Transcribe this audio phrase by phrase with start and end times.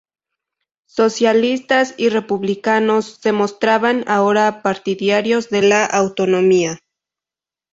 [0.89, 6.79] Socialistas y republicanos se mostraban ahora partidarios de la autonomía.